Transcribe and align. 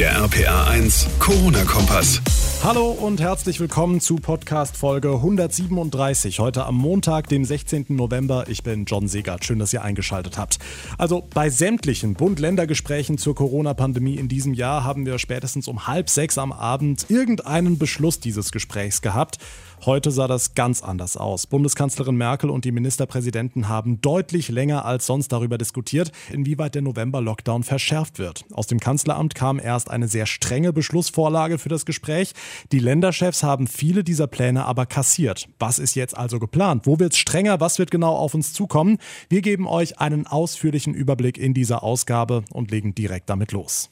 Der 0.00 0.16
RPA 0.16 0.64
1 0.64 1.08
Corona-Kompass. 1.18 2.22
Hallo 2.64 2.90
und 2.90 3.20
herzlich 3.20 3.60
willkommen 3.60 4.00
zu 4.00 4.16
Podcast 4.16 4.78
Folge 4.78 5.12
137. 5.12 6.38
Heute 6.38 6.64
am 6.64 6.76
Montag, 6.76 7.28
dem 7.28 7.44
16. 7.44 7.84
November. 7.90 8.46
Ich 8.48 8.62
bin 8.62 8.86
John 8.86 9.08
Segert. 9.08 9.44
Schön, 9.44 9.58
dass 9.58 9.74
ihr 9.74 9.82
eingeschaltet 9.82 10.38
habt. 10.38 10.58
Also 10.96 11.28
bei 11.34 11.50
sämtlichen 11.50 12.14
Bund-Länder-Gesprächen 12.14 13.18
zur 13.18 13.34
Corona-Pandemie 13.34 14.16
in 14.16 14.28
diesem 14.28 14.54
Jahr 14.54 14.84
haben 14.84 15.04
wir 15.04 15.18
spätestens 15.18 15.68
um 15.68 15.86
halb 15.86 16.08
sechs 16.08 16.38
am 16.38 16.52
Abend 16.52 17.04
irgendeinen 17.10 17.76
Beschluss 17.76 18.20
dieses 18.20 18.52
Gesprächs 18.52 19.02
gehabt. 19.02 19.36
Heute 19.86 20.10
sah 20.10 20.28
das 20.28 20.54
ganz 20.54 20.82
anders 20.82 21.16
aus. 21.16 21.46
Bundeskanzlerin 21.46 22.14
Merkel 22.14 22.50
und 22.50 22.66
die 22.66 22.70
Ministerpräsidenten 22.70 23.70
haben 23.70 24.02
deutlich 24.02 24.50
länger 24.50 24.84
als 24.84 25.06
sonst 25.06 25.28
darüber 25.28 25.56
diskutiert, 25.56 26.12
inwieweit 26.30 26.74
der 26.74 26.82
November-Lockdown 26.82 27.62
verschärft 27.62 28.18
wird. 28.18 28.44
Aus 28.52 28.66
dem 28.66 28.78
Kanzleramt 28.78 29.34
kam 29.34 29.58
erst 29.58 29.90
eine 29.90 30.06
sehr 30.06 30.26
strenge 30.26 30.74
Beschlussvorlage 30.74 31.56
für 31.56 31.70
das 31.70 31.86
Gespräch. 31.86 32.34
Die 32.72 32.78
Länderchefs 32.78 33.42
haben 33.42 33.66
viele 33.66 34.04
dieser 34.04 34.26
Pläne 34.26 34.66
aber 34.66 34.84
kassiert. 34.84 35.48
Was 35.58 35.78
ist 35.78 35.94
jetzt 35.94 36.14
also 36.14 36.38
geplant? 36.38 36.86
Wo 36.86 36.98
wird 36.98 37.14
es 37.14 37.18
strenger? 37.18 37.58
Was 37.60 37.78
wird 37.78 37.90
genau 37.90 38.14
auf 38.14 38.34
uns 38.34 38.52
zukommen? 38.52 38.98
Wir 39.30 39.40
geben 39.40 39.66
euch 39.66 39.98
einen 39.98 40.26
ausführlichen 40.26 40.92
Überblick 40.92 41.38
in 41.38 41.54
dieser 41.54 41.82
Ausgabe 41.82 42.44
und 42.52 42.70
legen 42.70 42.94
direkt 42.94 43.30
damit 43.30 43.52
los. 43.52 43.88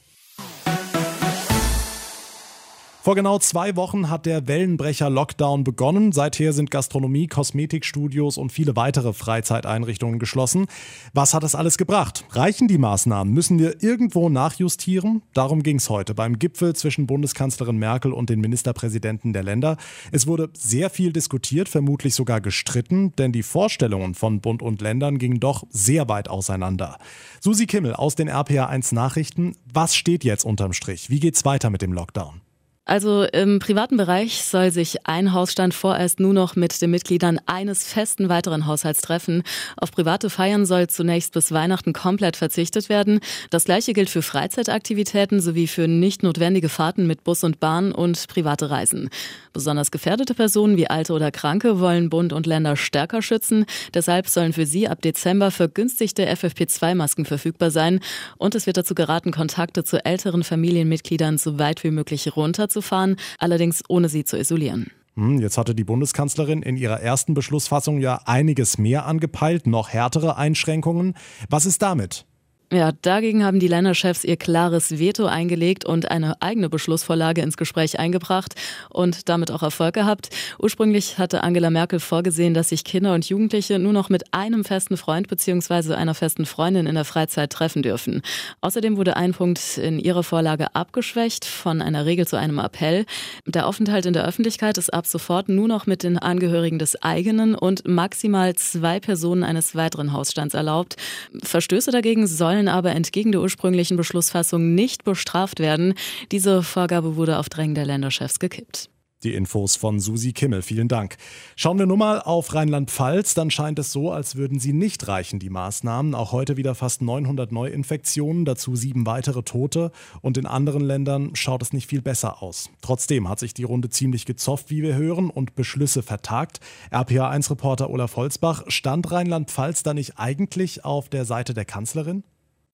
Vor 3.01 3.15
genau 3.15 3.39
zwei 3.39 3.77
Wochen 3.77 4.11
hat 4.11 4.27
der 4.27 4.49
Wellenbrecher-Lockdown 4.49 5.63
begonnen. 5.65 6.13
Seither 6.13 6.53
sind 6.53 6.71
Gastronomie, 6.71 7.29
Kosmetikstudios 7.29 8.37
und 8.37 8.53
viele 8.53 8.75
weitere 8.77 9.13
Freizeiteinrichtungen 9.13 10.19
geschlossen. 10.19 10.67
Was 11.15 11.33
hat 11.33 11.45
das 11.45 11.55
alles 11.55 11.79
gebracht? 11.79 12.25
Reichen 12.33 12.69
die 12.69 12.77
Maßnahmen? 12.77 13.33
Müssen 13.33 13.59
wir 13.59 13.83
irgendwo 13.83 14.29
nachjustieren? 14.29 15.23
Darum 15.33 15.63
ging 15.63 15.77
es 15.77 15.89
heute 15.89 16.13
beim 16.13 16.39
Gipfel 16.39 16.75
zwischen 16.75 17.07
Bundeskanzlerin 17.07 17.79
Merkel 17.79 18.13
und 18.13 18.31
den 18.31 18.41
Ministerpräsidenten 18.41 19.33
der 19.33 19.45
Länder. 19.45 19.77
Es 20.11 20.27
wurde 20.27 20.51
sehr 20.53 20.91
viel 20.91 21.13
diskutiert, 21.13 21.69
vermutlich 21.69 22.15
sogar 22.15 22.41
gestritten, 22.41 23.15
denn 23.17 23.31
die 23.33 23.45
Vorstellungen 23.45 24.15
von 24.17 24.41
Bund 24.41 24.61
und 24.61 24.83
Ländern 24.83 25.19
gingen 25.19 25.41
doch 25.41 25.65
sehr 25.71 26.09
weit 26.09 26.29
auseinander. 26.29 26.99
Susi 27.41 27.67
Kimmel 27.67 27.95
aus 27.95 28.17
den 28.17 28.29
RPA 28.29 28.67
1 28.67 28.91
Nachrichten. 28.93 29.55
Was 29.73 29.95
steht 29.95 30.25
jetzt 30.25 30.45
unterm 30.45 30.73
Strich? 30.73 31.09
Wie 31.11 31.21
geht's 31.21 31.45
weiter 31.45 31.71
mit 31.71 31.81
dem 31.81 31.93
Lockdown? 31.93 32.43
Also 32.89 33.25
im 33.25 33.59
privaten 33.59 33.99
Bereich 33.99 34.43
soll 34.45 34.71
sich 34.71 35.07
ein 35.07 35.35
Hausstand 35.35 35.75
vorerst 35.75 36.21
nur 36.21 36.33
noch 36.33 36.57
mit 36.57 36.81
den 36.81 36.91
Mitgliedern 36.91 37.39
eines 37.45 37.87
festen 37.87 38.31
weiteren 38.31 38.65
Haushalts 38.65 39.03
treffen. 39.03 39.43
Auf 39.77 39.91
private 39.91 40.31
Feiern 40.31 40.65
soll 40.65 40.87
zunächst 40.87 41.35
bis 41.35 41.53
Weihnachten 41.53 41.93
komplett 41.93 42.37
verzichtet 42.37 42.89
werden. 42.89 43.21
Das 43.51 43.67
gleiche 43.67 43.93
gilt 43.93 44.09
für 44.09 44.23
Freizeitaktivitäten 44.23 45.43
sowie 45.43 45.67
für 45.67 45.87
nicht 45.87 46.23
notwendige 46.23 46.71
Fahrten 46.71 47.07
mit 47.07 47.25
Bus 47.25 47.45
und 47.45 47.61
Bahn 47.61 47.93
und 47.93 48.27
private 48.27 48.71
Reisen. 48.71 49.11
Besonders 49.53 49.91
gefährdete 49.91 50.33
Personen 50.33 50.79
wie 50.79 50.89
Alte 50.89 51.13
oder 51.13 51.31
Kranke 51.31 51.81
wollen 51.81 52.09
Bund 52.09 52.33
und 52.33 52.47
Länder 52.47 52.75
stärker 52.75 53.21
schützen. 53.21 53.67
Deshalb 53.93 54.29
sollen 54.29 54.55
für 54.55 54.65
sie 54.65 54.89
ab 54.89 55.03
Dezember 55.03 55.51
vergünstigte 55.51 56.27
FFP2-Masken 56.27 57.27
verfügbar 57.27 57.71
sein. 57.71 58.01
Und 58.39 58.55
es 58.55 58.67
wird 58.67 58.79
dazu 58.79 58.95
geraten, 58.95 59.31
Kontakte 59.31 59.85
zu 59.85 60.03
älteren 60.07 60.43
Familienmitgliedern 60.43 61.37
so 61.37 61.59
weit 61.59 61.85
wie 61.85 61.91
möglich 61.91 62.35
runterzufahren 62.35 62.78
fahren, 62.83 63.17
allerdings 63.39 63.83
ohne 63.89 64.09
sie 64.09 64.25
zu 64.25 64.39
isolieren. 64.39 64.91
Hm, 65.15 65.41
jetzt 65.41 65.59
hatte 65.59 65.75
die 65.75 65.85
Bundeskanzlerin 65.85 66.63
in 66.63 66.77
ihrer 66.77 67.01
ersten 67.01 67.35
Beschlussfassung 67.35 67.99
ja 67.99 68.21
einiges 68.25 68.79
mehr 68.79 69.05
angepeilt, 69.07 69.67
noch 69.67 69.89
härtere 69.89 70.37
Einschränkungen. 70.37 71.15
Was 71.51 71.67
ist 71.67 71.83
damit? 71.83 72.25
Ja, 72.71 72.93
dagegen 73.01 73.47
haben 73.47 73.61
die 73.61 73.67
Länderchefs 73.67 74.25
ihr 74.25 74.37
klares 74.37 74.99
Veto 74.99 75.25
eingelegt 75.25 75.87
und 75.87 76.11
eine 76.11 76.43
eigene 76.43 76.69
Beschlussvorlage 76.69 77.41
ins 77.41 77.57
Gespräch 77.57 77.99
eingebracht 77.99 78.57
und 78.91 79.31
damit 79.31 79.51
auch 79.51 79.63
Erfolg 79.63 79.95
gehabt. 79.95 80.29
Ursprünglich 80.59 81.17
hatte 81.17 81.43
Angela 81.43 81.71
Merkel 81.71 81.99
vorgesehen, 81.99 82.53
dass 82.53 82.69
sich 82.69 82.85
Kinder 82.85 83.15
und 83.15 83.27
Jugendliche 83.27 83.79
nur 83.79 83.95
noch 83.95 84.11
mit 84.11 84.35
einem 84.35 84.65
festen 84.65 84.99
Freund 84.99 85.29
bzw. 85.29 85.95
einer 85.95 86.13
festen 86.13 86.45
Freundin 86.45 86.87
in 86.87 86.95
der 86.95 87.07
Freizeit 87.07 87.51
treffen 87.55 87.83
dürfen. 87.83 88.21
Außerdem 88.61 88.99
wurde 88.99 89.17
ein 89.17 89.33
Punkt 89.33 89.79
in 89.79 89.99
ihrer 89.99 90.23
Vorlage 90.23 90.75
abgeschwächt 90.75 91.47
von 91.47 91.81
einer 91.81 92.05
Regel 92.05 92.27
zu 92.27 92.37
einem 92.37 92.59
Appell. 92.59 93.07
Der 93.47 93.67
Aufenthalt 93.67 94.05
in 94.05 94.13
der 94.13 94.27
Öffentlichkeit 94.27 94.77
ist 94.77 94.93
ab 94.93 95.07
sofort 95.07 95.49
nur 95.49 95.69
noch 95.69 95.87
mit 95.87 96.03
den 96.03 96.19
Angehörigen 96.19 96.79
des 96.79 97.03
eigenen 97.03 97.55
und 97.55 97.89
maximal 97.89 98.55
zwei 98.57 99.01
Personen 99.01 99.43
eines 99.43 99.75
weiteren 99.75 100.13
Hausstands 100.13 100.53
erlaubt. 100.53 100.97
Verstöße 101.43 101.93
dagegen 101.93 102.27
sollen 102.27 102.58
sollen 102.59 102.69
aber 102.69 102.91
entgegen 102.91 103.31
der 103.31 103.41
ursprünglichen 103.41 103.97
Beschlussfassung 103.97 104.75
nicht 104.75 105.05
bestraft 105.05 105.61
werden. 105.61 105.95
Diese 106.33 106.65
Vorgabe 106.65 107.15
wurde 107.15 107.39
auf 107.39 107.49
Drängen 107.49 107.77
der 107.77 107.87
Länderchefs 107.87 108.41
gekippt. 108.41 108.91
Die 109.25 109.35
Infos 109.35 109.75
von 109.75 109.99
Susi 109.99 110.33
Kimmel, 110.33 110.63
vielen 110.63 110.87
Dank. 110.87 111.17
Schauen 111.57 111.79
wir 111.79 111.87
nun 111.87 111.99
mal 111.99 112.21
auf 112.21 112.55
Rheinland-Pfalz, 112.55 113.35
dann 113.35 113.51
scheint 113.51 113.81
es 113.81 113.91
so, 113.91 114.13
als 114.13 114.37
würden 114.37 114.61
sie 114.61 114.73
nicht 114.73 115.09
reichen, 115.09 115.41
die 115.41 115.51
Maßnahmen. 115.51 116.15
Auch 116.15 116.31
heute 116.31 116.57
wieder 116.57 116.77
fast 116.77 117.03
900 117.03 117.51
Neuinfektionen, 117.51 118.45
dazu 118.45 118.77
sieben 118.77 119.07
weitere 119.07 119.43
Tote. 119.43 119.91
Und 120.21 120.39
in 120.39 120.47
anderen 120.47 120.83
Ländern 120.83 121.35
schaut 121.35 121.63
es 121.63 121.73
nicht 121.73 121.89
viel 121.89 122.01
besser 122.01 122.45
aus. 122.45 122.71
Trotzdem 122.81 123.29
hat 123.29 123.41
sich 123.41 123.55
die 123.55 123.65
Runde 123.65 123.89
ziemlich 123.91 124.25
gezofft, 124.25 124.71
wie 124.71 124.83
wir 124.83 124.95
hören, 124.95 125.31
und 125.31 125.57
Beschlüsse 125.57 126.03
vertagt. 126.05 126.61
RPA1-Reporter 126.93 127.91
Olaf 127.91 128.15
Holzbach, 128.15 128.65
stand 128.69 129.11
Rheinland-Pfalz 129.11 129.83
da 129.83 129.95
nicht 129.95 130.17
eigentlich 130.17 130.85
auf 130.85 131.09
der 131.09 131.25
Seite 131.25 131.55
der 131.55 131.65
Kanzlerin? 131.65 132.23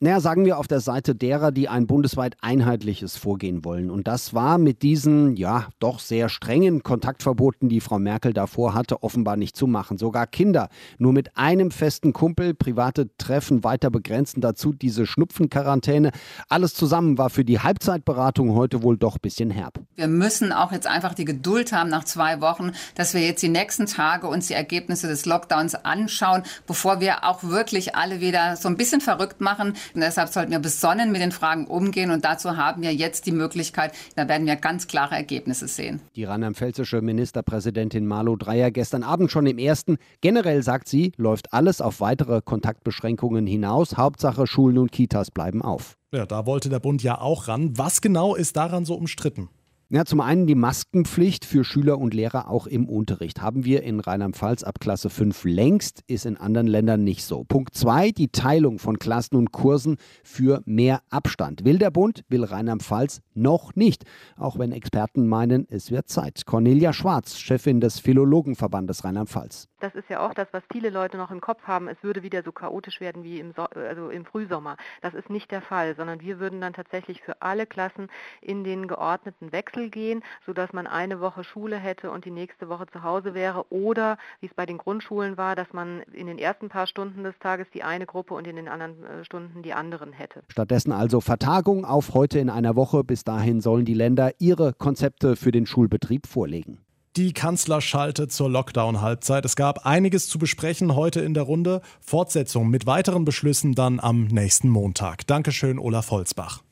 Naja, 0.00 0.18
sagen 0.18 0.44
wir 0.44 0.58
auf 0.58 0.66
der 0.66 0.80
Seite 0.80 1.14
derer, 1.14 1.52
die 1.52 1.68
ein 1.68 1.86
bundesweit 1.86 2.34
einheitliches 2.40 3.16
Vorgehen 3.16 3.64
wollen. 3.64 3.90
Und 3.92 4.08
das 4.08 4.34
war 4.34 4.58
mit 4.58 4.82
diesen, 4.82 5.36
ja, 5.36 5.68
doch 5.78 6.00
sehr 6.00 6.28
strengen 6.28 6.82
Kontaktverboten, 6.82 7.68
die 7.68 7.80
Frau 7.80 8.00
Merkel 8.00 8.32
davor 8.32 8.74
hatte, 8.74 9.04
offenbar 9.04 9.36
nicht 9.36 9.56
zu 9.56 9.68
machen. 9.68 9.96
Sogar 9.96 10.26
Kinder 10.26 10.68
nur 10.98 11.12
mit 11.12 11.36
einem 11.36 11.70
festen 11.70 12.12
Kumpel, 12.12 12.54
private 12.54 13.08
Treffen 13.18 13.62
weiter 13.62 13.88
begrenzen, 13.88 14.40
dazu 14.40 14.72
diese 14.72 15.06
Schnupfenquarantäne. 15.06 16.10
Alles 16.48 16.74
zusammen 16.74 17.16
war 17.16 17.30
für 17.30 17.44
die 17.44 17.60
Halbzeitberatung 17.60 18.52
heute 18.54 18.82
wohl 18.82 18.98
doch 18.98 19.14
ein 19.14 19.22
bisschen 19.22 19.50
herb. 19.50 19.80
Wir 19.94 20.08
müssen 20.08 20.50
auch 20.50 20.72
jetzt 20.72 20.88
einfach 20.88 21.14
die 21.14 21.24
Geduld 21.24 21.72
haben 21.72 21.88
nach 21.88 22.04
zwei 22.04 22.40
Wochen, 22.40 22.72
dass 22.96 23.14
wir 23.14 23.20
jetzt 23.20 23.44
die 23.44 23.48
nächsten 23.48 23.86
Tage 23.86 24.26
uns 24.26 24.48
die 24.48 24.54
Ergebnisse 24.54 25.06
des 25.06 25.24
Lockdowns 25.24 25.76
anschauen, 25.76 26.42
bevor 26.66 26.98
wir 26.98 27.22
auch 27.24 27.44
wirklich 27.44 27.94
alle 27.94 28.20
wieder 28.20 28.56
so 28.56 28.68
ein 28.68 28.76
bisschen 28.76 29.00
verrückt 29.00 29.40
machen. 29.40 29.74
Und 29.94 30.00
deshalb 30.00 30.28
sollten 30.28 30.52
wir 30.52 30.58
besonnen 30.58 31.12
mit 31.12 31.20
den 31.20 31.32
Fragen 31.32 31.66
umgehen 31.66 32.10
und 32.10 32.24
dazu 32.24 32.56
haben 32.56 32.82
wir 32.82 32.94
jetzt 32.94 33.26
die 33.26 33.32
Möglichkeit, 33.32 33.92
da 34.16 34.28
werden 34.28 34.46
wir 34.46 34.56
ganz 34.56 34.86
klare 34.86 35.14
Ergebnisse 35.14 35.68
sehen. 35.68 36.00
Die 36.16 36.24
rheinland-pfälzische 36.24 37.02
Ministerpräsidentin 37.02 38.06
Malu 38.06 38.36
Dreyer 38.36 38.70
gestern 38.70 39.02
Abend 39.02 39.30
schon 39.30 39.46
im 39.46 39.58
ersten. 39.58 39.98
Generell 40.20 40.62
sagt 40.62 40.88
sie, 40.88 41.12
läuft 41.16 41.52
alles 41.52 41.80
auf 41.80 42.00
weitere 42.00 42.40
Kontaktbeschränkungen 42.40 43.46
hinaus. 43.46 43.96
Hauptsache 43.96 44.46
Schulen 44.46 44.78
und 44.78 44.92
Kitas 44.92 45.30
bleiben 45.30 45.62
auf. 45.62 45.96
Ja, 46.12 46.26
da 46.26 46.46
wollte 46.46 46.68
der 46.68 46.78
Bund 46.78 47.02
ja 47.02 47.20
auch 47.20 47.48
ran. 47.48 47.76
Was 47.76 48.00
genau 48.00 48.34
ist 48.34 48.56
daran 48.56 48.84
so 48.84 48.94
umstritten? 48.94 49.48
Ja, 49.94 50.04
zum 50.04 50.20
einen 50.20 50.48
die 50.48 50.56
Maskenpflicht 50.56 51.44
für 51.44 51.62
Schüler 51.62 51.98
und 51.98 52.14
Lehrer 52.14 52.50
auch 52.50 52.66
im 52.66 52.88
Unterricht. 52.88 53.40
Haben 53.40 53.64
wir 53.64 53.84
in 53.84 54.00
Rheinland-Pfalz 54.00 54.64
ab 54.64 54.80
Klasse 54.80 55.08
5 55.08 55.44
längst, 55.44 56.02
ist 56.08 56.26
in 56.26 56.36
anderen 56.36 56.66
Ländern 56.66 57.04
nicht 57.04 57.22
so. 57.22 57.44
Punkt 57.44 57.76
2, 57.76 58.10
die 58.10 58.26
Teilung 58.26 58.80
von 58.80 58.98
Klassen 58.98 59.36
und 59.36 59.52
Kursen 59.52 59.98
für 60.24 60.62
mehr 60.64 61.02
Abstand. 61.10 61.64
Will 61.64 61.78
der 61.78 61.92
Bund, 61.92 62.24
will 62.28 62.42
Rheinland-Pfalz 62.42 63.20
noch 63.34 63.76
nicht. 63.76 64.02
Auch 64.36 64.58
wenn 64.58 64.72
Experten 64.72 65.28
meinen, 65.28 65.64
es 65.70 65.92
wird 65.92 66.08
Zeit. 66.08 66.44
Cornelia 66.44 66.92
Schwarz, 66.92 67.38
Chefin 67.38 67.80
des 67.80 68.00
Philologenverbandes 68.00 69.04
Rheinland-Pfalz. 69.04 69.68
Das 69.84 69.94
ist 69.94 70.08
ja 70.08 70.26
auch 70.26 70.32
das, 70.32 70.48
was 70.52 70.62
viele 70.72 70.88
Leute 70.88 71.18
noch 71.18 71.30
im 71.30 71.42
Kopf 71.42 71.64
haben. 71.64 71.88
Es 71.88 72.02
würde 72.02 72.22
wieder 72.22 72.42
so 72.42 72.52
chaotisch 72.52 73.02
werden 73.02 73.22
wie 73.22 73.38
im, 73.38 73.52
so 73.52 73.64
also 73.64 74.08
im 74.08 74.24
Frühsommer. 74.24 74.78
Das 75.02 75.12
ist 75.12 75.28
nicht 75.28 75.50
der 75.50 75.60
Fall, 75.60 75.94
sondern 75.94 76.22
wir 76.22 76.40
würden 76.40 76.62
dann 76.62 76.72
tatsächlich 76.72 77.20
für 77.20 77.42
alle 77.42 77.66
Klassen 77.66 78.08
in 78.40 78.64
den 78.64 78.88
geordneten 78.88 79.52
Wechsel 79.52 79.90
gehen, 79.90 80.22
sodass 80.46 80.72
man 80.72 80.86
eine 80.86 81.20
Woche 81.20 81.44
Schule 81.44 81.76
hätte 81.76 82.10
und 82.10 82.24
die 82.24 82.30
nächste 82.30 82.70
Woche 82.70 82.86
zu 82.86 83.02
Hause 83.02 83.34
wäre. 83.34 83.70
Oder, 83.70 84.16
wie 84.40 84.46
es 84.46 84.54
bei 84.54 84.64
den 84.64 84.78
Grundschulen 84.78 85.36
war, 85.36 85.54
dass 85.54 85.70
man 85.74 86.00
in 86.14 86.28
den 86.28 86.38
ersten 86.38 86.70
paar 86.70 86.86
Stunden 86.86 87.22
des 87.22 87.38
Tages 87.38 87.66
die 87.74 87.82
eine 87.82 88.06
Gruppe 88.06 88.32
und 88.32 88.46
in 88.46 88.56
den 88.56 88.68
anderen 88.68 89.04
äh, 89.04 89.22
Stunden 89.26 89.62
die 89.62 89.74
anderen 89.74 90.14
hätte. 90.14 90.44
Stattdessen 90.48 90.92
also 90.92 91.20
Vertagung 91.20 91.84
auf 91.84 92.14
heute 92.14 92.38
in 92.38 92.48
einer 92.48 92.74
Woche. 92.74 93.04
Bis 93.04 93.22
dahin 93.22 93.60
sollen 93.60 93.84
die 93.84 93.92
Länder 93.92 94.32
ihre 94.38 94.72
Konzepte 94.72 95.36
für 95.36 95.52
den 95.52 95.66
Schulbetrieb 95.66 96.26
vorlegen 96.26 96.83
die 97.16 97.32
Kanzlerschalte 97.32 98.28
zur 98.28 98.50
Lockdown-Halbzeit. 98.50 99.44
Es 99.44 99.56
gab 99.56 99.86
einiges 99.86 100.28
zu 100.28 100.38
besprechen 100.38 100.96
heute 100.96 101.20
in 101.20 101.34
der 101.34 101.44
Runde. 101.44 101.80
Fortsetzung 102.00 102.68
mit 102.68 102.86
weiteren 102.86 103.24
Beschlüssen 103.24 103.74
dann 103.74 104.00
am 104.00 104.26
nächsten 104.26 104.68
Montag. 104.68 105.26
Dankeschön, 105.26 105.78
Olaf 105.78 106.10
Holzbach. 106.10 106.62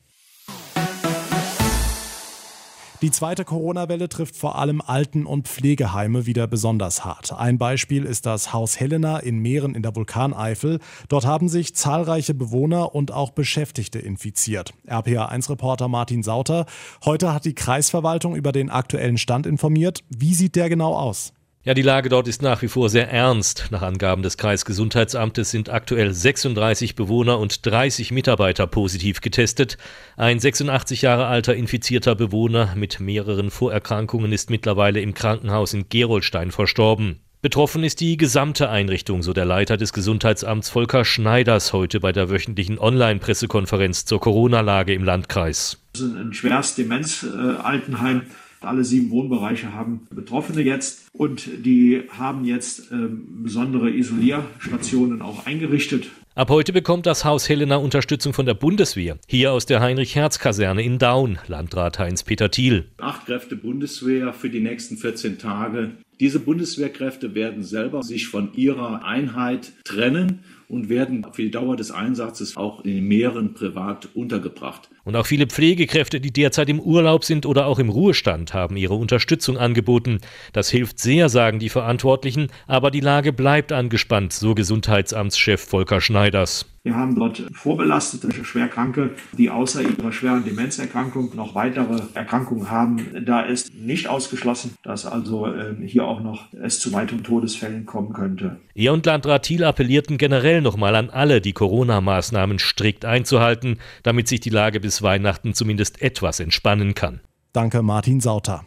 Die 3.03 3.11
zweite 3.11 3.43
Corona-Welle 3.43 4.07
trifft 4.07 4.37
vor 4.37 4.57
allem 4.57 4.79
Alten- 4.79 5.25
und 5.25 5.49
Pflegeheime 5.49 6.25
wieder 6.25 6.47
besonders 6.47 7.03
hart. 7.03 7.33
Ein 7.33 7.57
Beispiel 7.57 8.05
ist 8.05 8.25
das 8.25 8.53
Haus 8.53 8.79
Helena 8.79 9.19
in 9.19 9.39
Mähren 9.39 9.75
in 9.75 9.83
der 9.83 9.93
Vulkaneifel. 9.93 10.79
Dort 11.09 11.25
haben 11.25 11.49
sich 11.49 11.75
zahlreiche 11.75 12.33
Bewohner 12.33 12.95
und 12.95 13.11
auch 13.11 13.31
Beschäftigte 13.31 13.99
infiziert. 13.99 14.73
RPA1-Reporter 14.87 15.89
Martin 15.89 16.23
Sauter. 16.23 16.65
Heute 17.03 17.33
hat 17.33 17.43
die 17.43 17.55
Kreisverwaltung 17.55 18.37
über 18.37 18.53
den 18.53 18.69
aktuellen 18.69 19.17
Stand 19.17 19.47
informiert. 19.47 19.99
Wie 20.07 20.33
sieht 20.33 20.55
der 20.55 20.69
genau 20.69 20.95
aus? 20.95 21.33
Ja, 21.65 21.73
die 21.73 21.81
Lage 21.81 22.09
dort 22.09 22.27
ist 22.27 22.41
nach 22.41 22.61
wie 22.61 22.67
vor 22.67 22.89
sehr 22.89 23.09
ernst. 23.09 23.67
Nach 23.71 23.81
Angaben 23.81 24.21
des 24.21 24.35
Kreisgesundheitsamtes 24.35 25.49
sind 25.49 25.69
aktuell 25.69 26.13
36 26.13 26.95
Bewohner 26.95 27.39
und 27.39 27.65
30 27.65 28.11
Mitarbeiter 28.11 28.67
positiv 28.67 29.21
getestet. 29.21 29.77
Ein 30.17 30.41
86 30.41 31.03
Jahre 31.03 31.27
alter 31.27 31.55
infizierter 31.55 32.15
Bewohner 32.15 32.73
mit 32.75 32.99
mehreren 32.99 33.49
Vorerkrankungen 33.49 34.33
ist 34.33 34.49
mittlerweile 34.49 34.99
im 34.99 35.13
Krankenhaus 35.13 35.73
in 35.73 35.87
Gerolstein 35.87 36.51
verstorben. 36.51 37.21
Betroffen 37.41 37.85
ist 37.85 38.01
die 38.01 38.17
gesamte 38.17 38.69
Einrichtung, 38.69 39.23
so 39.23 39.31
der 39.31 39.45
Leiter 39.45 39.77
des 39.77 39.93
Gesundheitsamts 39.93 40.69
Volker 40.69 41.05
Schneiders 41.05 41.71
heute 41.71 42.01
bei 42.01 42.11
der 42.11 42.29
wöchentlichen 42.29 42.77
Online-Pressekonferenz 42.77 44.03
zur 44.03 44.19
Corona-Lage 44.19 44.93
im 44.93 45.05
Landkreis. 45.05 45.81
Das 45.93 46.01
ist 46.01 46.15
ein 46.15 46.33
schweres 46.33 46.75
Demenz-Altenheim. 46.75 48.23
Alle 48.65 48.83
sieben 48.83 49.09
Wohnbereiche 49.11 49.73
haben 49.73 50.07
Betroffene 50.09 50.61
jetzt 50.61 51.07
und 51.13 51.47
die 51.65 52.03
haben 52.09 52.45
jetzt 52.45 52.91
ähm, 52.91 53.43
besondere 53.43 53.91
Isolierstationen 53.91 55.21
auch 55.21 55.45
eingerichtet. 55.45 56.09
Ab 56.35 56.49
heute 56.49 56.73
bekommt 56.73 57.05
das 57.05 57.25
Haus 57.25 57.47
Helena 57.47 57.75
Unterstützung 57.75 58.33
von 58.33 58.47
der 58.47 58.55
Bundeswehr. 58.55 59.19
Hier 59.27 59.51
aus 59.51 59.67
der 59.67 59.81
Heinrich-Herz-Kaserne 59.81 60.81
in 60.81 60.97
Daun, 60.97 61.37
Landrat 61.47 61.99
Heinz-Peter 61.99 62.49
Thiel. 62.49 62.85
Acht 62.97 63.27
Kräfte 63.27 63.55
Bundeswehr 63.55 64.33
für 64.33 64.49
die 64.49 64.59
nächsten 64.59 64.97
14 64.97 65.37
Tage. 65.37 65.91
Diese 66.19 66.39
Bundeswehrkräfte 66.39 67.35
werden 67.35 67.63
selber 67.63 68.03
sich 68.03 68.27
von 68.27 68.53
ihrer 68.53 69.03
Einheit 69.03 69.73
trennen 69.83 70.39
und 70.67 70.89
werden 70.89 71.25
für 71.31 71.43
die 71.43 71.51
Dauer 71.51 71.75
des 71.75 71.91
Einsatzes 71.91 72.57
auch 72.57 72.83
in 72.83 72.95
den 72.95 73.07
Meeren 73.07 73.53
privat 73.53 74.09
untergebracht. 74.13 74.89
Und 75.03 75.15
auch 75.15 75.25
viele 75.25 75.47
Pflegekräfte, 75.47 76.19
die 76.19 76.31
derzeit 76.31 76.69
im 76.69 76.79
Urlaub 76.79 77.23
sind 77.25 77.45
oder 77.45 77.65
auch 77.65 77.79
im 77.79 77.89
Ruhestand, 77.89 78.53
haben 78.53 78.77
ihre 78.77 78.95
Unterstützung 78.95 79.57
angeboten. 79.57 80.19
Das 80.53 80.69
hilft 80.69 80.99
sehr, 80.99 81.29
sagen 81.29 81.59
die 81.59 81.69
Verantwortlichen, 81.69 82.47
aber 82.67 82.91
die 82.91 83.01
Lage 83.01 83.33
bleibt 83.33 83.71
angespannt, 83.71 84.33
so 84.33 84.55
Gesundheitsamtschef 84.55 85.61
Volker 85.61 86.01
Schneiders. 86.01 86.72
Wir 86.85 86.95
haben 86.95 87.15
dort 87.15 87.41
vorbelastete 87.53 88.43
Schwerkranke, 88.43 89.11
die 89.37 89.49
außer 89.49 89.81
ihrer 89.81 90.11
schweren 90.11 90.43
Demenzerkrankung 90.43 91.33
noch 91.33 91.55
weitere 91.55 92.01
Erkrankungen 92.13 92.69
haben. 92.69 93.25
Da 93.25 93.41
ist 93.41 93.73
nicht 93.73 94.09
ausgeschlossen, 94.09 94.73
dass 94.83 95.05
also 95.05 95.47
äh, 95.47 95.75
hier 95.85 96.03
auch 96.03 96.19
noch 96.19 96.51
es 96.51 96.81
zu 96.81 96.91
weiteren 96.91 97.23
Todesfällen 97.23 97.85
kommen 97.85 98.11
könnte. 98.11 98.59
Er 98.75 98.91
und 98.91 99.05
Landrat 99.05 99.43
Thiel 99.43 99.63
appellierten 99.63 100.17
generell 100.17 100.61
nochmal 100.61 100.95
an 100.95 101.09
alle, 101.09 101.39
die 101.39 101.53
Corona-Maßnahmen 101.53 102.59
strikt 102.59 103.05
einzuhalten, 103.05 103.79
damit 104.03 104.27
sich 104.27 104.41
die 104.41 104.49
Lage 104.49 104.81
bis 104.81 105.01
Weihnachten 105.01 105.53
zumindest 105.53 106.01
etwas 106.01 106.41
entspannen 106.41 106.95
kann. 106.95 107.21
Danke, 107.53 107.81
Martin 107.81 108.19
Sauter. 108.19 108.65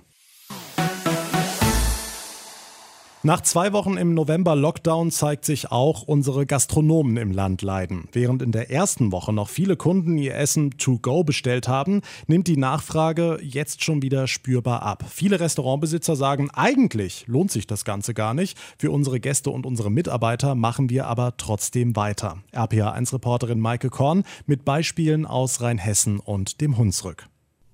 Nach 3.27 3.41
zwei 3.41 3.73
Wochen 3.73 3.97
im 3.97 4.15
November 4.15 4.55
Lockdown 4.55 5.11
zeigt 5.11 5.45
sich 5.45 5.73
auch, 5.73 6.03
unsere 6.03 6.47
Gastronomen 6.47 7.17
im 7.17 7.33
Land 7.33 7.61
leiden. 7.61 8.09
Während 8.13 8.41
in 8.41 8.53
der 8.53 8.71
ersten 8.71 9.11
Woche 9.11 9.33
noch 9.33 9.49
viele 9.49 9.75
Kunden 9.75 10.17
ihr 10.17 10.37
Essen 10.37 10.79
to 10.79 11.01
go 11.01 11.25
bestellt 11.25 11.67
haben, 11.67 12.03
nimmt 12.29 12.47
die 12.47 12.57
Nachfrage 12.57 13.41
jetzt 13.43 13.83
schon 13.83 14.01
wieder 14.01 14.29
spürbar 14.29 14.83
ab. 14.83 15.07
Viele 15.11 15.41
Restaurantbesitzer 15.41 16.15
sagen, 16.15 16.53
eigentlich 16.53 17.25
lohnt 17.27 17.51
sich 17.51 17.67
das 17.67 17.85
Ganze 17.85 18.15
gar 18.15 18.33
nicht. 18.33 18.57
Für 18.79 18.93
unsere 18.93 19.19
Gäste 19.19 19.51
und 19.51 19.67
unsere 19.67 19.91
Mitarbeiter 19.91 20.55
machen 20.55 20.89
wir 20.89 21.09
aber 21.09 21.37
trotzdem 21.37 21.97
weiter. 21.97 22.39
RPA1-Reporterin 22.53 23.59
Maike 23.59 23.91
Korn 23.91 24.23
mit 24.47 24.65
Beispielen 24.65 25.27
aus 25.27 25.61
Rheinhessen 25.61 26.21
und 26.21 26.61
dem 26.61 26.79
Hunsrück. 26.79 27.27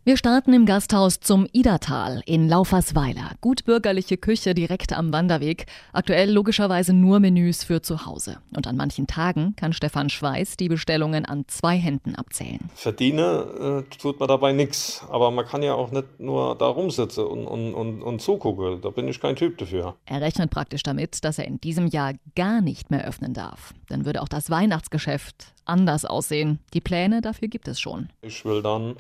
Wir 0.05 0.17
starten 0.17 0.53
im 0.53 0.67
Gasthaus 0.67 1.21
zum 1.21 1.47
Idertal 1.53 2.25
in 2.27 2.49
Laufersweiler. 2.49 3.37
Gut 3.41 3.65
bürgerliche 3.65 4.17
Küche 4.17 4.53
direkt 4.53 4.93
am 4.93 5.13
Wanderweg. 5.13 5.67
Aktuell 5.93 6.29
logischerweise 6.29 6.93
nur 6.93 7.21
Menüs 7.21 7.63
für 7.63 7.83
zu 7.83 8.05
Hause. 8.05 8.39
Und 8.53 8.67
an 8.67 8.77
manchen 8.77 9.07
Tagen 9.07 9.55
kann 9.55 9.73
Stefan 9.73 10.11
Schweiß 10.11 10.57
die 10.57 10.69
Bestellungen 10.69 11.25
an 11.25 11.45
zwei 11.47 11.77
Händen 11.77 12.17
abzählen. 12.17 12.69
Verdiene 12.75 13.85
äh, 13.89 13.97
tut 13.97 14.19
man 14.19 14.27
dabei 14.29 14.51
nichts. 14.51 15.05
Aber 15.09 15.31
man 15.31 15.47
kann 15.47 15.63
ja 15.63 15.75
auch 15.75 15.93
nicht 15.93 16.19
nur 16.19 16.59
da 16.59 16.67
rumsitzen 16.67 17.25
und, 17.25 17.47
und, 17.47 17.73
und, 17.73 18.03
und 18.03 18.21
zugucken. 18.21 18.81
Da 18.81 18.91
bin 18.91 19.07
ich 19.07 19.21
kein 19.21 19.37
Typ 19.37 19.57
dafür. 19.59 19.95
Er 20.07 20.21
rechnet 20.21 20.51
praktisch 20.51 20.83
damit, 20.83 21.23
dass 21.23 21.39
er 21.39 21.47
in 21.47 21.61
diesem 21.61 21.87
Jahr 21.87 22.15
gar 22.35 22.61
nicht 22.61 22.91
mehr 22.91 23.07
öffnen 23.07 23.35
darf. 23.35 23.73
Dann 23.89 24.05
würde 24.05 24.21
auch 24.23 24.29
das 24.29 24.51
Weihnachtsgeschäft 24.51 25.55
anders 25.65 26.05
aussehen. 26.05 26.59
Die 26.75 26.81
Pläne 26.81 27.21
dafür 27.21 27.47
gibt 27.47 27.69
es 27.69 27.79
schon. 27.79 28.09
Ich 28.23 28.45
will 28.45 28.63
dann 28.63 28.97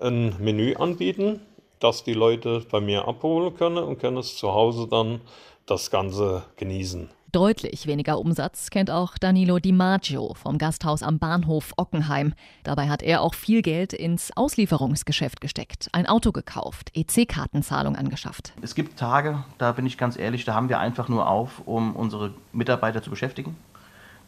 ein 0.00 0.34
Menü 0.38 0.74
anbieten, 0.74 1.40
das 1.80 2.04
die 2.04 2.14
Leute 2.14 2.64
bei 2.70 2.80
mir 2.80 3.06
abholen 3.06 3.54
können 3.54 3.78
und 3.78 3.98
können 3.98 4.18
es 4.18 4.36
zu 4.36 4.52
Hause 4.52 4.88
dann 4.88 5.20
das 5.66 5.90
Ganze 5.90 6.44
genießen. 6.56 7.10
Deutlich 7.30 7.86
weniger 7.86 8.18
Umsatz 8.18 8.70
kennt 8.70 8.90
auch 8.90 9.18
Danilo 9.18 9.58
Di 9.58 9.70
Maggio 9.70 10.32
vom 10.32 10.56
Gasthaus 10.56 11.02
am 11.02 11.18
Bahnhof 11.18 11.74
Ockenheim. 11.76 12.32
Dabei 12.64 12.88
hat 12.88 13.02
er 13.02 13.20
auch 13.20 13.34
viel 13.34 13.60
Geld 13.60 13.92
ins 13.92 14.34
Auslieferungsgeschäft 14.34 15.42
gesteckt, 15.42 15.88
ein 15.92 16.06
Auto 16.06 16.32
gekauft, 16.32 16.90
EC-Kartenzahlung 16.94 17.96
angeschafft. 17.96 18.54
Es 18.62 18.74
gibt 18.74 18.98
Tage, 18.98 19.44
da 19.58 19.72
bin 19.72 19.84
ich 19.84 19.98
ganz 19.98 20.18
ehrlich, 20.18 20.46
da 20.46 20.54
haben 20.54 20.70
wir 20.70 20.78
einfach 20.78 21.10
nur 21.10 21.28
auf, 21.28 21.60
um 21.66 21.94
unsere 21.94 22.32
Mitarbeiter 22.54 23.02
zu 23.02 23.10
beschäftigen 23.10 23.56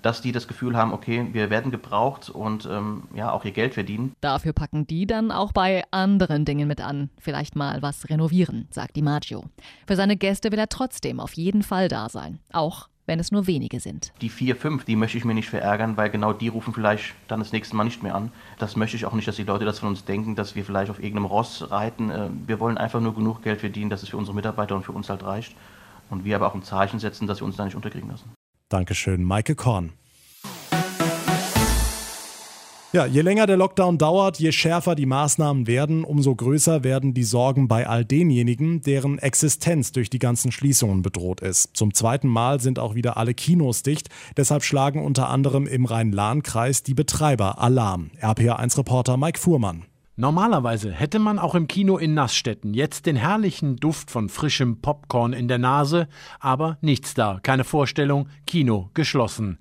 dass 0.02 0.22
die 0.22 0.32
das 0.32 0.48
Gefühl 0.48 0.76
haben, 0.76 0.92
okay, 0.92 1.26
wir 1.32 1.50
werden 1.50 1.70
gebraucht 1.70 2.30
und 2.30 2.66
ähm, 2.70 3.04
ja 3.14 3.32
auch 3.32 3.44
ihr 3.44 3.52
Geld 3.52 3.74
verdienen. 3.74 4.14
Dafür 4.20 4.52
packen 4.52 4.86
die 4.86 5.06
dann 5.06 5.30
auch 5.30 5.52
bei 5.52 5.84
anderen 5.90 6.44
Dingen 6.44 6.68
mit 6.68 6.80
an. 6.80 7.10
Vielleicht 7.18 7.56
mal 7.56 7.82
was 7.82 8.08
renovieren, 8.08 8.68
sagt 8.70 8.96
Di 8.96 9.02
Maggio. 9.02 9.44
Für 9.86 9.96
seine 9.96 10.16
Gäste 10.16 10.52
will 10.52 10.58
er 10.58 10.68
trotzdem 10.68 11.20
auf 11.20 11.34
jeden 11.34 11.62
Fall 11.62 11.88
da 11.88 12.08
sein. 12.08 12.38
Auch 12.52 12.88
wenn 13.10 13.18
es 13.18 13.32
nur 13.32 13.48
wenige 13.48 13.80
sind. 13.80 14.12
Die 14.20 14.28
vier, 14.28 14.54
fünf, 14.54 14.84
die 14.84 14.94
möchte 14.94 15.18
ich 15.18 15.24
mir 15.24 15.34
nicht 15.34 15.50
verärgern, 15.50 15.96
weil 15.96 16.10
genau 16.10 16.32
die 16.32 16.46
rufen 16.46 16.72
vielleicht 16.72 17.14
dann 17.26 17.40
das 17.40 17.50
nächste 17.50 17.74
Mal 17.74 17.82
nicht 17.82 18.04
mehr 18.04 18.14
an. 18.14 18.30
Das 18.58 18.76
möchte 18.76 18.96
ich 18.96 19.04
auch 19.04 19.14
nicht, 19.14 19.26
dass 19.26 19.34
die 19.34 19.42
Leute 19.42 19.64
das 19.64 19.80
von 19.80 19.88
uns 19.88 20.04
denken, 20.04 20.36
dass 20.36 20.54
wir 20.54 20.64
vielleicht 20.64 20.92
auf 20.92 21.02
irgendeinem 21.02 21.24
Ross 21.24 21.72
reiten. 21.72 22.10
Äh, 22.10 22.28
wir 22.46 22.60
wollen 22.60 22.78
einfach 22.78 23.00
nur 23.00 23.14
genug 23.14 23.42
Geld 23.42 23.58
verdienen, 23.58 23.90
dass 23.90 24.04
es 24.04 24.10
für 24.10 24.16
unsere 24.16 24.36
Mitarbeiter 24.36 24.76
und 24.76 24.84
für 24.84 24.92
uns 24.92 25.10
halt 25.10 25.24
reicht. 25.24 25.56
Und 26.08 26.24
wir 26.24 26.36
aber 26.36 26.46
auch 26.46 26.54
ein 26.54 26.62
Zeichen 26.62 27.00
setzen, 27.00 27.26
dass 27.26 27.40
wir 27.40 27.46
uns 27.46 27.56
da 27.56 27.64
nicht 27.64 27.74
unterkriegen 27.74 28.10
lassen. 28.10 28.30
Dankeschön, 28.70 29.24
Maike 29.24 29.56
Korn. 29.56 29.92
Ja, 32.92 33.06
je 33.06 33.20
länger 33.20 33.46
der 33.46 33.56
Lockdown 33.56 33.98
dauert, 33.98 34.40
je 34.40 34.50
schärfer 34.50 34.96
die 34.96 35.06
Maßnahmen 35.06 35.68
werden, 35.68 36.02
umso 36.02 36.34
größer 36.34 36.82
werden 36.82 37.14
die 37.14 37.22
Sorgen 37.22 37.68
bei 37.68 37.86
all 37.86 38.04
denjenigen, 38.04 38.80
deren 38.80 39.18
Existenz 39.18 39.92
durch 39.92 40.08
die 40.10 40.18
ganzen 40.18 40.50
Schließungen 40.50 41.02
bedroht 41.02 41.40
ist. 41.40 41.76
Zum 41.76 41.94
zweiten 41.94 42.26
Mal 42.26 42.60
sind 42.60 42.80
auch 42.80 42.96
wieder 42.96 43.16
alle 43.16 43.34
Kinos 43.34 43.84
dicht. 43.84 44.08
Deshalb 44.36 44.64
schlagen 44.64 45.04
unter 45.04 45.28
anderem 45.28 45.68
im 45.68 45.84
Rhein-Lahn-Kreis 45.84 46.82
die 46.82 46.94
Betreiber 46.94 47.60
Alarm. 47.60 48.10
RPA1-Reporter 48.20 49.16
Mike 49.16 49.38
Fuhrmann. 49.38 49.84
Normalerweise 50.20 50.92
hätte 50.92 51.18
man 51.18 51.38
auch 51.38 51.54
im 51.54 51.66
Kino 51.66 51.96
in 51.96 52.12
Nassstetten 52.12 52.74
jetzt 52.74 53.06
den 53.06 53.16
herrlichen 53.16 53.76
Duft 53.76 54.10
von 54.10 54.28
frischem 54.28 54.82
Popcorn 54.82 55.32
in 55.32 55.48
der 55.48 55.56
Nase, 55.56 56.08
aber 56.40 56.76
nichts 56.82 57.14
da, 57.14 57.40
keine 57.42 57.64
Vorstellung, 57.64 58.28
Kino 58.46 58.90
geschlossen. 58.92 59.58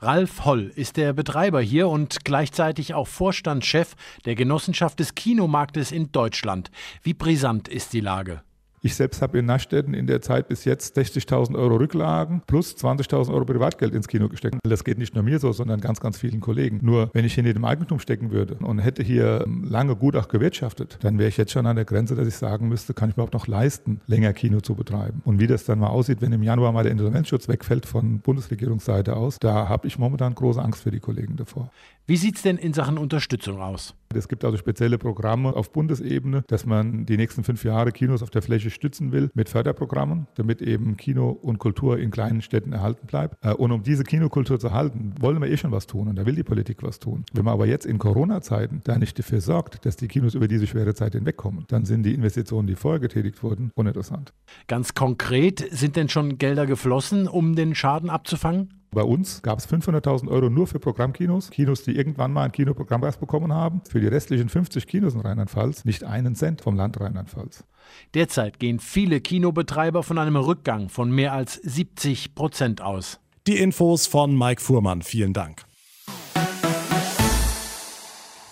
Ralf 0.00 0.44
Holl 0.44 0.70
ist 0.76 0.98
der 0.98 1.14
Betreiber 1.14 1.62
hier 1.62 1.88
und 1.88 2.26
gleichzeitig 2.26 2.92
auch 2.92 3.08
Vorstandschef 3.08 3.94
der 4.26 4.34
Genossenschaft 4.34 5.00
des 5.00 5.14
Kinomarktes 5.14 5.92
in 5.92 6.12
Deutschland. 6.12 6.70
Wie 7.02 7.14
brisant 7.14 7.68
ist 7.68 7.94
die 7.94 8.00
Lage? 8.00 8.42
Ich 8.84 8.96
selbst 8.96 9.22
habe 9.22 9.38
in 9.38 9.46
Naschstädten 9.46 9.94
in 9.94 10.08
der 10.08 10.22
Zeit 10.22 10.48
bis 10.48 10.64
jetzt 10.64 10.98
60.000 10.98 11.56
Euro 11.56 11.76
Rücklagen 11.76 12.42
plus 12.48 12.74
20.000 12.76 13.32
Euro 13.32 13.44
Privatgeld 13.44 13.94
ins 13.94 14.08
Kino 14.08 14.28
gesteckt. 14.28 14.58
Das 14.64 14.82
geht 14.82 14.98
nicht 14.98 15.14
nur 15.14 15.22
mir 15.22 15.38
so, 15.38 15.52
sondern 15.52 15.80
ganz, 15.80 16.00
ganz 16.00 16.18
vielen 16.18 16.40
Kollegen. 16.40 16.80
Nur 16.82 17.08
wenn 17.12 17.24
ich 17.24 17.34
hier 17.34 17.46
in 17.46 17.54
dem 17.54 17.64
Eigentum 17.64 18.00
stecken 18.00 18.32
würde 18.32 18.56
und 18.56 18.80
hätte 18.80 19.04
hier 19.04 19.46
lange 19.46 19.94
gut 19.94 20.16
auch 20.16 20.26
gewirtschaftet, 20.26 20.98
dann 21.02 21.16
wäre 21.20 21.28
ich 21.28 21.36
jetzt 21.36 21.52
schon 21.52 21.64
an 21.66 21.76
der 21.76 21.84
Grenze, 21.84 22.16
dass 22.16 22.26
ich 22.26 22.34
sagen 22.34 22.66
müsste, 22.66 22.92
kann 22.92 23.10
ich 23.10 23.14
überhaupt 23.14 23.34
noch 23.34 23.46
leisten, 23.46 24.00
länger 24.08 24.32
Kino 24.32 24.60
zu 24.60 24.74
betreiben. 24.74 25.22
Und 25.24 25.38
wie 25.38 25.46
das 25.46 25.64
dann 25.64 25.78
mal 25.78 25.86
aussieht, 25.86 26.20
wenn 26.20 26.32
im 26.32 26.42
Januar 26.42 26.72
mal 26.72 26.82
der 26.82 26.90
Insolvenzschutz 26.90 27.46
wegfällt 27.46 27.86
von 27.86 28.18
Bundesregierungsseite 28.18 29.14
aus, 29.14 29.36
da 29.38 29.68
habe 29.68 29.86
ich 29.86 29.96
momentan 29.96 30.34
große 30.34 30.60
Angst 30.60 30.82
für 30.82 30.90
die 30.90 30.98
Kollegen 30.98 31.36
davor. 31.36 31.70
Wie 32.08 32.16
sieht 32.16 32.34
es 32.34 32.42
denn 32.42 32.58
in 32.58 32.72
Sachen 32.72 32.98
Unterstützung 32.98 33.60
aus? 33.60 33.94
Es 34.16 34.28
gibt 34.28 34.44
also 34.44 34.56
spezielle 34.56 34.98
Programme 34.98 35.54
auf 35.54 35.72
Bundesebene, 35.72 36.44
dass 36.46 36.66
man 36.66 37.06
die 37.06 37.16
nächsten 37.16 37.44
fünf 37.44 37.64
Jahre 37.64 37.92
Kinos 37.92 38.22
auf 38.22 38.30
der 38.30 38.42
Fläche 38.42 38.70
stützen 38.70 39.12
will 39.12 39.30
mit 39.34 39.48
Förderprogrammen, 39.48 40.26
damit 40.34 40.62
eben 40.62 40.96
Kino 40.96 41.30
und 41.30 41.58
Kultur 41.58 41.98
in 41.98 42.10
kleinen 42.10 42.42
Städten 42.42 42.72
erhalten 42.72 43.06
bleibt. 43.06 43.36
Äh, 43.44 43.52
und 43.54 43.72
um 43.72 43.82
diese 43.82 44.04
Kinokultur 44.04 44.58
zu 44.58 44.72
halten, 44.72 45.14
wollen 45.20 45.40
wir 45.40 45.48
eh 45.48 45.56
schon 45.56 45.72
was 45.72 45.86
tun 45.86 46.08
und 46.08 46.16
da 46.16 46.26
will 46.26 46.34
die 46.34 46.42
Politik 46.42 46.82
was 46.82 46.98
tun. 46.98 47.24
Wenn 47.32 47.44
man 47.44 47.54
aber 47.54 47.66
jetzt 47.66 47.86
in 47.86 47.98
Corona-Zeiten 47.98 48.80
da 48.84 48.98
nicht 48.98 49.18
dafür 49.18 49.40
sorgt, 49.40 49.84
dass 49.86 49.96
die 49.96 50.08
Kinos 50.08 50.34
über 50.34 50.48
diese 50.48 50.66
schwere 50.66 50.94
Zeit 50.94 51.12
hinwegkommen, 51.14 51.64
dann 51.68 51.84
sind 51.84 52.04
die 52.04 52.14
Investitionen, 52.14 52.66
die 52.66 52.76
vorher 52.76 53.00
getätigt 53.00 53.42
wurden, 53.42 53.70
uninteressant. 53.74 54.32
Ganz 54.68 54.94
konkret 54.94 55.66
sind 55.70 55.96
denn 55.96 56.08
schon 56.08 56.38
Gelder 56.38 56.66
geflossen, 56.66 57.28
um 57.28 57.54
den 57.54 57.74
Schaden 57.74 58.10
abzufangen? 58.10 58.81
Bei 58.92 59.02
uns 59.02 59.40
gab 59.40 59.58
es 59.58 59.66
500.000 59.66 60.28
Euro 60.28 60.50
nur 60.50 60.66
für 60.66 60.78
Programmkinos, 60.78 61.50
Kinos, 61.50 61.82
die 61.82 61.96
irgendwann 61.96 62.30
mal 62.30 62.44
ein 62.44 62.52
Kinoprogrammpreis 62.52 63.16
bekommen 63.16 63.52
haben. 63.52 63.80
Für 63.88 64.00
die 64.00 64.06
restlichen 64.06 64.50
50 64.50 64.86
Kinos 64.86 65.14
in 65.14 65.20
Rheinland-Pfalz 65.20 65.86
nicht 65.86 66.04
einen 66.04 66.34
Cent 66.34 66.60
vom 66.60 66.76
Land 66.76 67.00
Rheinland-Pfalz. 67.00 67.64
Derzeit 68.12 68.58
gehen 68.58 68.78
viele 68.78 69.22
Kinobetreiber 69.22 70.02
von 70.02 70.18
einem 70.18 70.36
Rückgang 70.36 70.90
von 70.90 71.10
mehr 71.10 71.32
als 71.32 71.54
70 71.54 72.34
Prozent 72.34 72.82
aus. 72.82 73.18
Die 73.46 73.56
Infos 73.56 74.06
von 74.06 74.36
Mike 74.36 74.60
Fuhrmann. 74.60 75.00
Vielen 75.00 75.32
Dank. 75.32 75.64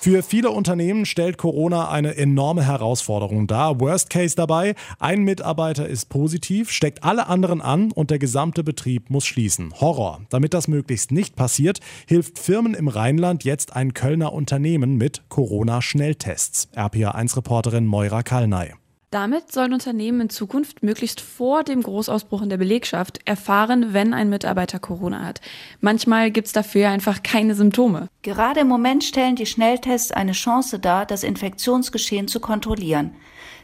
Für 0.02 0.23
viele 0.23 0.50
Unternehmen 0.50 1.04
stellt 1.04 1.37
Corona 1.37 1.90
eine 1.90 2.16
enorme 2.16 2.64
Herausforderung 2.64 3.47
dar. 3.47 3.80
Worst 3.80 4.09
Case 4.09 4.35
dabei, 4.35 4.75
ein 4.99 5.25
Mitarbeiter 5.25 5.87
ist 5.87 6.09
positiv, 6.09 6.71
steckt 6.71 7.04
alle 7.04 7.26
anderen 7.26 7.61
an 7.61 7.92
und 7.92 8.11
der 8.11 8.19
gesamte 8.19 8.64
Betrieb 8.64 9.11
muss 9.11 9.26
schließen. 9.26 9.75
Horror. 9.78 10.23
Damit 10.30 10.54
das 10.54 10.69
möglichst 10.69 11.12
nicht 11.12 11.37
passiert, 11.37 11.80
hilft 12.09 12.38
Firmen 12.38 12.73
im 12.73 12.88
Rheinland 12.88 13.45
jetzt 13.45 13.76
ein 13.76 13.92
Kölner 13.92 14.33
Unternehmen 14.33 14.97
mit 14.97 15.21
Corona-Schnelltests. 15.28 16.71
RPA1-Reporterin 16.75 17.85
Moira 17.85 18.23
Kallnay. 18.23 18.80
Damit 19.12 19.50
sollen 19.50 19.73
Unternehmen 19.73 20.21
in 20.21 20.31
Zukunft 20.31 20.85
möglichst 20.85 21.21
vor 21.21 21.64
dem 21.64 21.83
Großausbruch 21.83 22.43
in 22.43 22.49
der 22.49 22.59
Belegschaft 22.59 23.19
erfahren, 23.25 23.93
wenn 23.93 24.14
ein 24.14 24.29
Mitarbeiter 24.29 24.79
Corona 24.79 25.25
hat. 25.25 25.40
Manchmal 25.81 26.31
gibt 26.31 26.47
es 26.47 26.52
dafür 26.52 26.90
einfach 26.90 27.25
keine 27.25 27.57
Symptome. 27.57 28.07
Gerade 28.23 28.61
im 28.61 28.69
Moment 28.69 29.02
stellen 29.02 29.35
die 29.35 29.47
Schnelltests 29.47 30.12
eine 30.12 30.31
Chance 30.31 30.79
dar, 30.79 31.07
das 31.07 31.25
Infektionsgeschehen 31.25 32.29
zu 32.29 32.38
kontrollieren. 32.38 33.17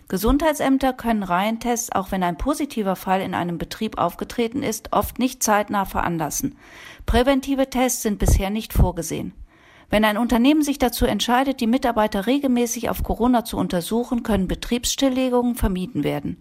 Gesundheitsämter 0.09 0.93
können 0.93 1.23
Reihentests, 1.23 1.93
auch 1.93 2.11
wenn 2.11 2.25
ein 2.25 2.39
positiver 2.39 2.97
Fall 2.97 3.21
in 3.21 3.33
einem 3.33 3.57
Betrieb 3.57 3.99
aufgetreten 3.99 4.65
ist, 4.65 4.93
oft 4.93 5.21
nicht 5.21 5.45
zeitnah 5.45 5.85
veranlassen. 5.85 6.57
Präventive 7.07 7.71
Tests 7.71 8.03
sind 8.03 8.19
bisher 8.19 8.51
nicht 8.51 8.73
vorgesehen. 8.73 9.33
Wenn 9.89 10.05
ein 10.05 10.19
Unternehmen 10.19 10.63
sich 10.63 10.79
dazu 10.79 11.07
entscheidet, 11.07 11.61
die 11.61 11.69
Mitarbeiter 11.69 12.27
regelmäßig 12.27 12.91
auf 12.91 13.05
Corona 13.05 13.45
zu 13.45 13.57
untersuchen, 13.57 14.25
können 14.25 14.49
Betriebsstilllegungen 14.49 15.55
vermieden 15.55 16.03
werden. 16.03 16.39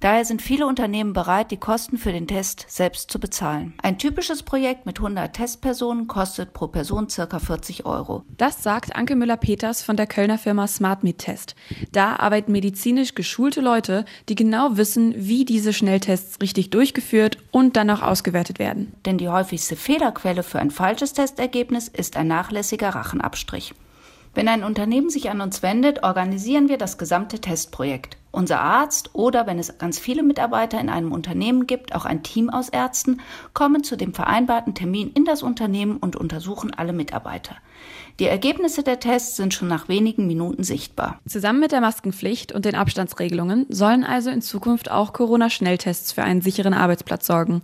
Daher 0.00 0.24
sind 0.24 0.42
viele 0.42 0.66
Unternehmen 0.66 1.12
bereit, 1.12 1.52
die 1.52 1.58
Kosten 1.58 1.96
für 1.96 2.10
den 2.10 2.26
Test 2.26 2.66
selbst 2.68 3.08
zu 3.10 3.20
bezahlen. 3.20 3.74
Ein 3.80 3.98
typisches 3.98 4.42
Projekt 4.42 4.84
mit 4.84 4.98
100 4.98 5.32
Testpersonen 5.32 6.08
kostet 6.08 6.52
pro 6.52 6.66
Person 6.66 7.06
ca. 7.06 7.38
40 7.38 7.86
Euro. 7.86 8.24
Das 8.36 8.64
sagt 8.64 8.96
Anke 8.96 9.14
Müller-Peters 9.14 9.84
von 9.84 9.96
der 9.96 10.08
Kölner 10.08 10.38
Firma 10.38 10.66
SmartMed 10.66 11.18
Test. 11.18 11.54
Da 11.92 12.16
arbeiten 12.16 12.50
medizinisch 12.50 13.14
geschulte 13.14 13.60
Leute, 13.60 14.04
die 14.28 14.34
genau 14.34 14.76
wissen, 14.76 15.14
wie 15.16 15.44
diese 15.44 15.72
Schnelltests 15.72 16.40
richtig 16.42 16.70
durchgeführt 16.70 17.38
und 17.52 17.76
dann 17.76 17.88
auch 17.88 18.02
ausgewertet 18.02 18.58
werden. 18.58 18.92
Denn 19.06 19.18
die 19.18 19.28
häufigste 19.28 19.76
Fehlerquelle 19.76 20.42
für 20.42 20.58
ein 20.58 20.72
falsches 20.72 21.12
Testergebnis 21.12 21.86
ist 21.86 22.16
ein 22.16 22.26
nachlässiger 22.26 22.81
Rachenabstrich. 22.90 23.74
Wenn 24.34 24.48
ein 24.48 24.64
Unternehmen 24.64 25.10
sich 25.10 25.28
an 25.28 25.42
uns 25.42 25.62
wendet, 25.62 26.02
organisieren 26.02 26.70
wir 26.70 26.78
das 26.78 26.96
gesamte 26.96 27.38
Testprojekt. 27.38 28.16
Unser 28.30 28.62
Arzt 28.62 29.10
oder, 29.12 29.46
wenn 29.46 29.58
es 29.58 29.76
ganz 29.76 29.98
viele 29.98 30.22
Mitarbeiter 30.22 30.80
in 30.80 30.88
einem 30.88 31.12
Unternehmen 31.12 31.66
gibt, 31.66 31.94
auch 31.94 32.06
ein 32.06 32.22
Team 32.22 32.48
aus 32.48 32.70
Ärzten, 32.70 33.20
kommen 33.52 33.84
zu 33.84 33.94
dem 33.94 34.14
vereinbarten 34.14 34.74
Termin 34.74 35.10
in 35.12 35.26
das 35.26 35.42
Unternehmen 35.42 35.98
und 35.98 36.16
untersuchen 36.16 36.72
alle 36.72 36.94
Mitarbeiter. 36.94 37.56
Die 38.20 38.26
Ergebnisse 38.26 38.82
der 38.82 39.00
Tests 39.00 39.36
sind 39.36 39.52
schon 39.52 39.68
nach 39.68 39.88
wenigen 39.88 40.26
Minuten 40.26 40.64
sichtbar. 40.64 41.20
Zusammen 41.28 41.60
mit 41.60 41.72
der 41.72 41.82
Maskenpflicht 41.82 42.52
und 42.52 42.64
den 42.64 42.74
Abstandsregelungen 42.74 43.66
sollen 43.68 44.02
also 44.02 44.30
in 44.30 44.40
Zukunft 44.40 44.90
auch 44.90 45.12
Corona-Schnelltests 45.12 46.12
für 46.12 46.22
einen 46.22 46.40
sicheren 46.40 46.72
Arbeitsplatz 46.72 47.26
sorgen. 47.26 47.60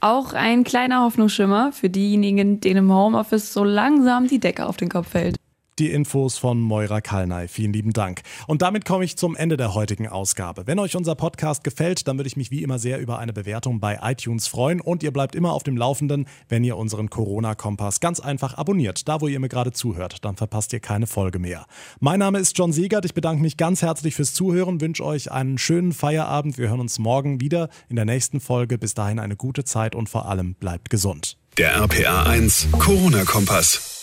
Auch 0.00 0.32
ein 0.32 0.64
kleiner 0.64 1.02
Hoffnungsschimmer 1.02 1.72
für 1.72 1.88
diejenigen, 1.88 2.60
denen 2.60 2.86
im 2.86 2.92
Homeoffice 2.92 3.52
so 3.52 3.64
langsam 3.64 4.28
die 4.28 4.40
Decke 4.40 4.66
auf 4.66 4.76
den 4.76 4.88
Kopf 4.88 5.08
fällt. 5.08 5.36
Die 5.80 5.90
Infos 5.90 6.38
von 6.38 6.60
Moira 6.60 7.00
Kalnay. 7.00 7.48
Vielen 7.48 7.72
lieben 7.72 7.92
Dank. 7.92 8.22
Und 8.46 8.62
damit 8.62 8.84
komme 8.84 9.04
ich 9.04 9.16
zum 9.16 9.34
Ende 9.34 9.56
der 9.56 9.74
heutigen 9.74 10.06
Ausgabe. 10.06 10.68
Wenn 10.68 10.78
euch 10.78 10.94
unser 10.94 11.16
Podcast 11.16 11.64
gefällt, 11.64 12.06
dann 12.06 12.16
würde 12.16 12.28
ich 12.28 12.36
mich 12.36 12.52
wie 12.52 12.62
immer 12.62 12.78
sehr 12.78 13.00
über 13.00 13.18
eine 13.18 13.32
Bewertung 13.32 13.80
bei 13.80 13.98
iTunes 14.00 14.46
freuen. 14.46 14.80
Und 14.80 15.02
ihr 15.02 15.12
bleibt 15.12 15.34
immer 15.34 15.52
auf 15.52 15.64
dem 15.64 15.76
Laufenden, 15.76 16.28
wenn 16.48 16.62
ihr 16.62 16.76
unseren 16.76 17.10
Corona-Kompass 17.10 17.98
ganz 17.98 18.20
einfach 18.20 18.54
abonniert. 18.54 19.08
Da, 19.08 19.20
wo 19.20 19.26
ihr 19.26 19.40
mir 19.40 19.48
gerade 19.48 19.72
zuhört, 19.72 20.24
dann 20.24 20.36
verpasst 20.36 20.72
ihr 20.72 20.78
keine 20.78 21.08
Folge 21.08 21.40
mehr. 21.40 21.66
Mein 21.98 22.20
Name 22.20 22.38
ist 22.38 22.56
John 22.56 22.72
Siegert. 22.72 23.04
Ich 23.04 23.14
bedanke 23.14 23.42
mich 23.42 23.56
ganz 23.56 23.82
herzlich 23.82 24.14
fürs 24.14 24.32
Zuhören, 24.32 24.80
wünsche 24.80 25.04
euch 25.04 25.32
einen 25.32 25.58
schönen 25.58 25.92
Feierabend. 25.92 26.56
Wir 26.56 26.68
hören 26.68 26.80
uns 26.80 27.00
morgen 27.00 27.40
wieder 27.40 27.68
in 27.88 27.96
der 27.96 28.04
nächsten 28.04 28.38
Folge. 28.38 28.78
Bis 28.78 28.94
dahin 28.94 29.18
eine 29.18 29.34
gute 29.34 29.64
Zeit 29.64 29.96
und 29.96 30.08
vor 30.08 30.28
allem 30.28 30.54
bleibt 30.54 30.88
gesund. 30.88 31.36
Der 31.58 31.74
RPA 31.74 32.24
1 32.26 32.68
Corona-Kompass. 32.78 33.93